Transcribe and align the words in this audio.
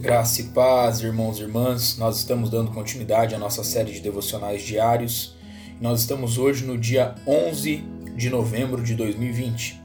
Graça 0.00 0.42
e 0.42 0.44
paz, 0.44 1.00
irmãos 1.00 1.40
e 1.40 1.42
irmãs. 1.42 1.98
Nós 1.98 2.18
estamos 2.18 2.48
dando 2.50 2.70
continuidade 2.70 3.34
à 3.34 3.38
nossa 3.38 3.64
série 3.64 3.90
de 3.90 4.00
devocionais 4.00 4.62
diários. 4.62 5.34
Nós 5.80 6.02
estamos 6.02 6.38
hoje 6.38 6.64
no 6.64 6.78
dia 6.78 7.16
11 7.26 7.82
de 8.16 8.30
novembro 8.30 8.80
de 8.80 8.94
2020. 8.94 9.82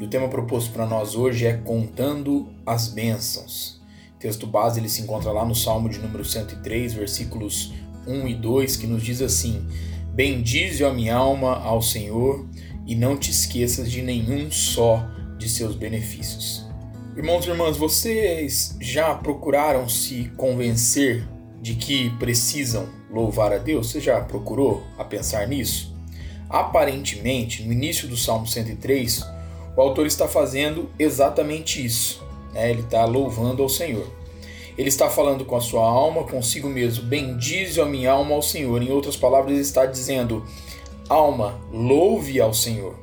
E 0.00 0.04
o 0.04 0.08
tema 0.08 0.26
proposto 0.26 0.72
para 0.72 0.86
nós 0.86 1.14
hoje 1.14 1.44
é 1.44 1.52
Contando 1.52 2.48
as 2.64 2.88
Bênçãos. 2.88 3.78
O 4.16 4.18
texto 4.18 4.46
base 4.46 4.80
ele 4.80 4.88
se 4.88 5.02
encontra 5.02 5.30
lá 5.30 5.44
no 5.44 5.54
Salmo 5.54 5.90
de 5.90 5.98
número 5.98 6.24
103, 6.24 6.94
versículos 6.94 7.74
1 8.06 8.28
e 8.28 8.34
2, 8.34 8.76
que 8.78 8.86
nos 8.86 9.02
diz 9.02 9.20
assim: 9.20 9.66
Bendize 10.14 10.82
a 10.82 10.90
minha 10.90 11.16
alma 11.16 11.58
ao 11.58 11.82
Senhor 11.82 12.48
e 12.86 12.94
não 12.94 13.18
te 13.18 13.30
esqueças 13.30 13.92
de 13.92 14.00
nenhum 14.00 14.50
só 14.50 15.06
de 15.36 15.46
seus 15.46 15.76
benefícios. 15.76 16.71
Irmãos 17.14 17.44
e 17.44 17.50
irmãs, 17.50 17.76
vocês 17.76 18.74
já 18.80 19.14
procuraram 19.14 19.86
se 19.86 20.32
convencer 20.34 21.22
de 21.60 21.74
que 21.74 22.08
precisam 22.16 22.88
louvar 23.10 23.52
a 23.52 23.58
Deus? 23.58 23.90
Você 23.90 24.00
já 24.00 24.18
procurou 24.22 24.82
a 24.96 25.04
pensar 25.04 25.46
nisso? 25.46 25.94
Aparentemente, 26.48 27.64
no 27.64 27.72
início 27.72 28.08
do 28.08 28.16
Salmo 28.16 28.46
103, 28.46 29.26
o 29.76 29.80
autor 29.82 30.06
está 30.06 30.26
fazendo 30.26 30.88
exatamente 30.98 31.84
isso. 31.84 32.24
Né? 32.54 32.70
Ele 32.70 32.80
está 32.80 33.04
louvando 33.04 33.62
ao 33.62 33.68
Senhor. 33.68 34.10
Ele 34.78 34.88
está 34.88 35.10
falando 35.10 35.44
com 35.44 35.54
a 35.54 35.60
sua 35.60 35.86
alma, 35.86 36.24
consigo 36.24 36.66
mesmo. 36.66 37.04
Bendize 37.04 37.78
a 37.78 37.84
minha 37.84 38.12
alma 38.12 38.34
ao 38.34 38.40
Senhor. 38.40 38.82
Em 38.82 38.90
outras 38.90 39.18
palavras, 39.18 39.52
ele 39.52 39.60
está 39.60 39.84
dizendo: 39.84 40.46
Alma, 41.10 41.60
louve 41.70 42.40
ao 42.40 42.54
Senhor. 42.54 43.01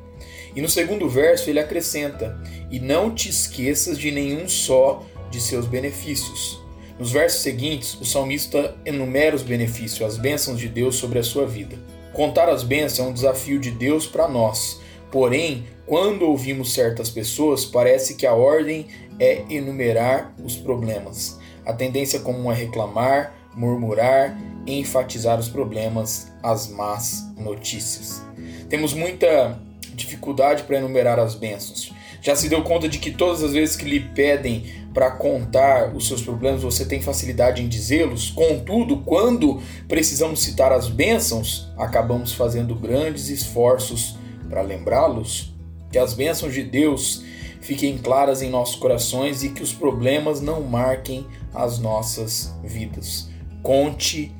E 0.55 0.61
no 0.61 0.69
segundo 0.69 1.07
verso 1.07 1.49
ele 1.49 1.59
acrescenta: 1.59 2.39
E 2.69 2.79
não 2.79 3.13
te 3.13 3.29
esqueças 3.29 3.97
de 3.97 4.11
nenhum 4.11 4.47
só 4.47 5.03
de 5.29 5.39
seus 5.39 5.65
benefícios. 5.65 6.59
Nos 6.97 7.11
versos 7.11 7.41
seguintes, 7.41 7.93
o 8.01 8.05
salmista 8.05 8.75
enumera 8.83 9.35
os 9.35 9.41
benefícios, 9.41 10.01
as 10.01 10.17
bênçãos 10.17 10.59
de 10.59 10.67
Deus 10.67 10.95
sobre 10.95 11.19
a 11.19 11.23
sua 11.23 11.45
vida. 11.45 11.77
Contar 12.11 12.49
as 12.49 12.63
bênçãos 12.63 13.07
é 13.07 13.09
um 13.09 13.13
desafio 13.13 13.59
de 13.59 13.71
Deus 13.71 14.05
para 14.05 14.27
nós. 14.27 14.81
Porém, 15.09 15.65
quando 15.85 16.23
ouvimos 16.23 16.73
certas 16.73 17.09
pessoas, 17.09 17.65
parece 17.65 18.15
que 18.15 18.27
a 18.27 18.33
ordem 18.33 18.87
é 19.17 19.43
enumerar 19.49 20.35
os 20.43 20.55
problemas. 20.55 21.39
A 21.65 21.73
tendência 21.73 22.19
comum 22.19 22.51
é 22.51 22.55
reclamar, 22.55 23.33
murmurar, 23.55 24.37
enfatizar 24.67 25.39
os 25.39 25.47
problemas, 25.47 26.31
as 26.43 26.67
más 26.67 27.31
notícias. 27.37 28.21
Temos 28.69 28.93
muita 28.93 29.59
dificuldade 29.99 30.63
para 30.63 30.77
enumerar 30.77 31.19
as 31.19 31.35
bênçãos. 31.35 31.93
Já 32.21 32.35
se 32.35 32.49
deu 32.49 32.63
conta 32.63 32.89
de 32.89 32.97
que 32.97 33.11
todas 33.11 33.43
as 33.43 33.53
vezes 33.53 33.75
que 33.75 33.85
lhe 33.85 33.99
pedem 33.99 34.65
para 34.93 35.11
contar 35.11 35.95
os 35.95 36.07
seus 36.07 36.21
problemas, 36.21 36.61
você 36.61 36.83
tem 36.83 37.01
facilidade 37.01 37.61
em 37.61 37.67
dizê-los? 37.67 38.31
Contudo, 38.31 38.97
quando 38.97 39.61
precisamos 39.87 40.41
citar 40.41 40.71
as 40.71 40.89
bênçãos, 40.89 41.69
acabamos 41.77 42.33
fazendo 42.33 42.75
grandes 42.75 43.29
esforços 43.29 44.17
para 44.49 44.61
lembrá-los? 44.61 45.53
Que 45.91 45.97
as 45.97 46.13
bênçãos 46.13 46.53
de 46.53 46.63
Deus 46.63 47.23
fiquem 47.61 47.97
claras 47.97 48.41
em 48.41 48.49
nossos 48.49 48.75
corações 48.75 49.43
e 49.43 49.49
que 49.49 49.63
os 49.63 49.73
problemas 49.73 50.41
não 50.41 50.61
marquem 50.61 51.25
as 51.53 51.79
nossas 51.79 52.53
vidas. 52.63 53.29
Conte 53.61 54.31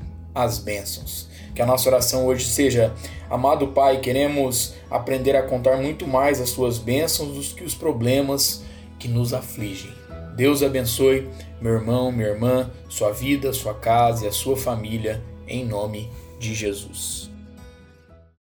as 0.44 0.60
bênçãos. 0.60 1.28
Que 1.54 1.62
a 1.62 1.66
nossa 1.66 1.90
oração 1.90 2.26
hoje 2.26 2.46
seja: 2.48 2.94
Amado 3.30 3.68
Pai, 3.68 4.00
queremos 4.00 4.74
aprender 4.90 5.36
a 5.36 5.44
contar 5.44 5.78
muito 5.78 6.08
mais 6.08 6.40
as 6.40 6.50
suas 6.50 6.78
bênçãos 6.78 7.36
do 7.36 7.56
que 7.56 7.64
os 7.64 7.76
problemas 7.76 8.64
que 8.98 9.08
nos 9.08 9.34
afligem. 9.34 9.92
Deus 10.36 10.64
abençoe 10.64 11.28
meu 11.62 11.74
irmão, 11.74 12.12
minha 12.12 12.30
irmã, 12.30 12.72
sua 12.88 13.12
vida, 13.12 13.52
sua 13.52 13.74
casa 13.74 14.26
e 14.26 14.28
a 14.28 14.32
sua 14.32 14.56
família, 14.56 15.22
em 15.48 15.66
nome 15.66 16.10
de 16.40 16.54
Jesus. 16.54 17.29